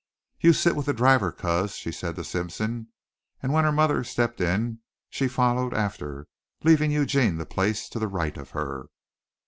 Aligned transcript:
"You 0.39 0.53
sit 0.53 0.75
with 0.75 0.87
the 0.87 0.95
driver, 0.95 1.31
coz," 1.31 1.75
she 1.75 1.91
said 1.91 2.15
to 2.15 2.23
Simpson, 2.23 2.87
and 3.43 3.53
when 3.53 3.65
her 3.65 3.71
mother 3.71 4.03
stepped 4.03 4.41
in 4.41 4.79
she 5.11 5.27
followed 5.27 5.75
after, 5.75 6.25
leaving 6.63 6.89
Eugene 6.91 7.37
the 7.37 7.45
place 7.45 7.87
to 7.89 7.99
the 7.99 8.07
right 8.07 8.35
of 8.35 8.49
her. 8.49 8.87